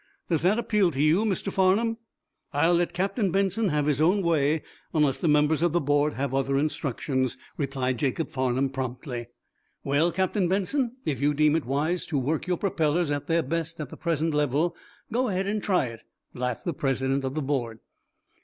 [0.31, 1.53] "Does that appeal to you, Mr.
[1.53, 1.97] Farnum?"
[2.53, 6.33] "I'll let Captain Benson have his own way, unless the members of the board have
[6.33, 9.27] other instructions," replied Jacob Farnum, promptly.
[9.83, 13.79] "Well, Captain Benson, if you deem it wise to work your propellers at their best
[13.79, 14.75] at the present level,
[15.11, 16.01] go ahead and try it,"
[16.33, 17.77] laughed the president of the board.